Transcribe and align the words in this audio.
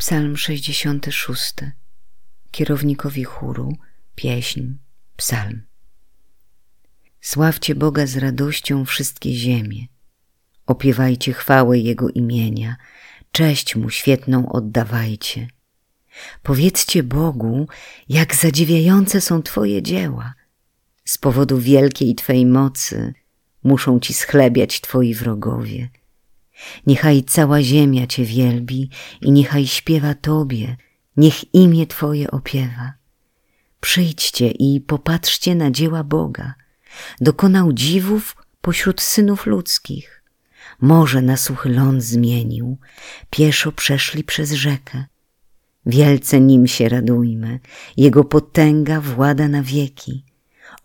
Psalm 0.00 0.36
66. 0.36 1.54
Kierownikowi 2.50 3.24
chóru, 3.24 3.76
pieśń, 4.14 4.62
psalm. 5.16 5.62
Sławcie 7.20 7.74
Boga 7.74 8.06
z 8.06 8.16
radością 8.16 8.84
wszystkie 8.84 9.34
ziemie. 9.34 9.86
Opiewajcie 10.66 11.32
chwałę 11.32 11.78
Jego 11.78 12.08
imienia, 12.08 12.76
cześć 13.32 13.76
Mu 13.76 13.90
świetną 13.90 14.52
oddawajcie. 14.52 15.48
Powiedzcie 16.42 17.02
Bogu, 17.02 17.68
jak 18.08 18.34
zadziwiające 18.34 19.20
są 19.20 19.42
Twoje 19.42 19.82
dzieła. 19.82 20.34
Z 21.04 21.18
powodu 21.18 21.58
wielkiej 21.58 22.14
Twej 22.14 22.46
mocy 22.46 23.14
muszą 23.64 24.00
Ci 24.00 24.14
schlebiać 24.14 24.80
Twoi 24.80 25.14
wrogowie– 25.14 25.88
Niechaj 26.86 27.24
cała 27.24 27.62
ziemia 27.62 28.06
Cię 28.06 28.24
wielbi 28.24 28.90
i 29.20 29.32
niechaj 29.32 29.66
śpiewa 29.66 30.14
Tobie, 30.14 30.76
niech 31.16 31.54
imię 31.54 31.86
Twoje 31.86 32.30
opiewa. 32.30 32.92
Przyjdźcie 33.80 34.50
i 34.50 34.80
popatrzcie 34.80 35.54
na 35.54 35.70
dzieła 35.70 36.04
Boga. 36.04 36.54
Dokonał 37.20 37.72
dziwów 37.72 38.36
pośród 38.60 39.00
synów 39.00 39.46
ludzkich. 39.46 40.22
Morze 40.80 41.22
na 41.22 41.36
suchy 41.36 41.68
ląd 41.68 42.02
zmienił, 42.02 42.78
pieszo 43.30 43.72
przeszli 43.72 44.24
przez 44.24 44.52
rzekę. 44.52 45.04
Wielce 45.86 46.40
nim 46.40 46.66
się 46.66 46.88
radujmy, 46.88 47.60
jego 47.96 48.24
potęga 48.24 49.00
włada 49.00 49.48
na 49.48 49.62
wieki. 49.62 50.24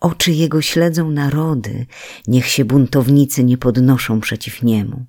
Oczy 0.00 0.32
jego 0.32 0.62
śledzą 0.62 1.10
narody, 1.10 1.86
niech 2.26 2.46
się 2.46 2.64
buntownicy 2.64 3.44
nie 3.44 3.58
podnoszą 3.58 4.20
przeciw 4.20 4.62
niemu. 4.62 5.06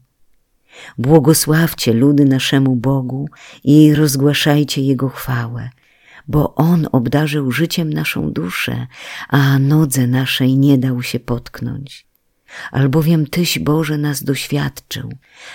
Błogosławcie 0.98 1.94
ludy 1.94 2.26
naszemu 2.26 2.76
Bogu 2.76 3.30
i 3.63 3.94
rozgłaszajcie 3.94 4.81
Jego 4.81 5.09
chwałę, 5.09 5.70
bo 6.27 6.55
On 6.55 6.88
obdarzył 6.92 7.52
życiem 7.52 7.94
naszą 7.94 8.31
duszę, 8.31 8.88
a 9.30 9.59
nodze 9.59 10.08
naszej 10.08 10.58
nie 10.58 10.78
dał 10.78 11.03
się 11.03 11.20
potknąć. 11.20 12.08
Albowiem 12.72 13.28
Tyś, 13.28 13.59
Boże, 13.59 13.98
nas 13.98 14.23
doświadczył, 14.23 15.14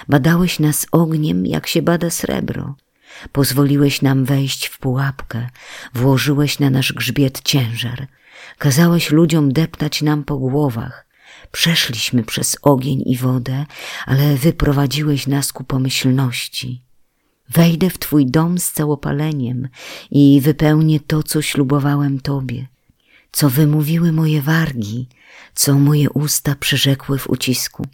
badałeś 0.09 0.59
nas 0.59 0.87
ogniem, 0.93 1.47
jak 1.47 1.67
się 1.67 1.83
bada 1.83 2.11
srebro. 2.11 2.75
Pozwoliłeś 3.33 4.03
nam 4.03 4.25
wejść 4.25 4.67
w 4.67 4.79
pułapkę, 4.79 5.49
włożyłeś 5.95 6.59
na 6.59 6.71
nasz 6.71 6.93
grzbiet 6.93 7.41
ciężar, 7.43 8.07
kazałeś 8.59 9.11
ludziom 9.11 9.53
deptać 9.53 10.03
nam 10.03 10.25
po 10.25 10.39
głowach, 10.39 11.07
Przeszliśmy 11.53 12.25
przez 12.25 12.57
ogień 12.63 13.03
i 13.07 13.17
wodę, 13.17 13.67
ale 14.07 14.37
wyprowadziłeś 14.37 15.27
nas 15.27 15.53
ku 15.53 15.65
pomyślności. 15.65 16.83
Wejdę 17.49 17.91
w 17.91 17.99
Twój 17.99 18.27
dom 18.27 18.59
z 18.59 18.73
całopaleniem 18.73 19.69
i 20.11 20.41
wypełnię 20.41 21.01
to, 21.01 21.23
co 21.23 21.43
ślubowałem 21.43 22.21
Tobie, 22.21 22.67
co 23.33 23.51
wymówiły 23.51 24.13
moje 24.13 24.43
wargi, 24.43 25.09
co 25.55 25.75
moje 25.75 26.11
usta 26.11 26.55
przyrzekły 26.55 27.19
w 27.19 27.31
ucisku. 27.31 27.87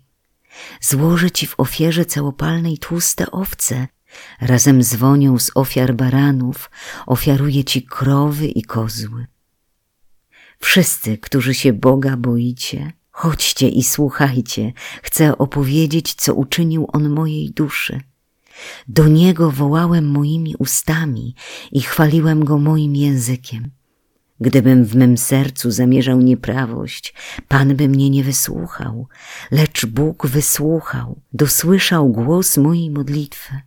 Złożę 0.81 1.31
Ci 1.31 1.47
w 1.47 1.61
ofierze 1.61 2.05
całopalnej 2.05 2.79
tłuste 2.79 3.31
owce, 3.31 3.89
razem 4.41 4.83
z 4.83 4.95
wonią 4.95 5.39
z 5.39 5.51
ofiar 5.55 5.95
baranów 5.95 6.71
ofiaruję 7.07 7.65
Ci 7.65 7.83
krowy 7.83 8.47
i 8.47 8.63
kozły. 8.63 9.27
Wszyscy, 10.61 11.19
którzy 11.19 11.55
się 11.55 11.73
Boga 11.73 12.17
boicie, 12.17 12.93
Chodźcie 13.19 13.69
i 13.69 13.83
słuchajcie, 13.83 14.73
chcę 15.03 15.39
opowiedzieć, 15.39 16.15
co 16.15 16.35
uczynił 16.35 16.87
On 16.93 17.09
mojej 17.09 17.51
duszy. 17.51 18.01
Do 18.89 19.09
Niego 19.09 19.51
wołałem 19.51 20.11
moimi 20.11 20.55
ustami 20.59 21.35
i 21.73 21.81
chwaliłem 21.81 22.45
Go 22.45 22.59
moim 22.59 22.97
językiem. 22.97 23.71
Gdybym 24.41 24.85
w 24.85 24.97
mym 24.97 25.19
sercu 25.19 25.71
zamierzał 25.71 26.21
nieprawość, 26.21 27.15
Pan 27.49 27.77
by 27.77 27.89
mnie 27.89 28.11
nie 28.11 28.25
wysłuchał, 28.25 29.09
lecz 29.51 29.87
Bóg 29.87 30.27
wysłuchał, 30.27 31.21
dosłyszał 31.33 32.09
głos 32.09 32.57
mojej 32.57 32.91
modlitwy. 32.91 33.61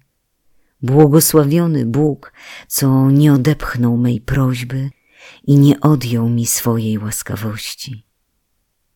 Błogosławiony 0.82 1.86
Bóg, 1.86 2.34
co 2.68 3.12
nie 3.12 3.34
odepchnął 3.34 3.98
mej 3.98 4.22
prośby 4.22 4.90
i 5.48 5.58
nie 5.58 5.80
odjął 5.80 6.30
mi 6.30 6.46
swojej 6.46 6.98
łaskawości. 6.98 8.11